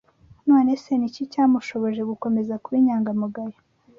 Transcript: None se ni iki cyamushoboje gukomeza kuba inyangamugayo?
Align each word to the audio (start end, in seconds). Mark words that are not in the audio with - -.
None 0.49 0.71
se 0.83 0.91
ni 0.97 1.05
iki 1.09 1.23
cyamushoboje 1.31 2.01
gukomeza 2.11 2.59
kuba 2.63 2.75
inyangamugayo? 2.81 3.57